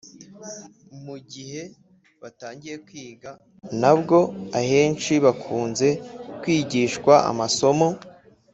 [1.05, 1.61] Mu gihe
[2.21, 3.29] batangiye kwiga
[3.81, 4.19] na bwo,
[4.59, 5.87] ahenshi bakunze
[6.41, 7.89] kwigishwa amasomo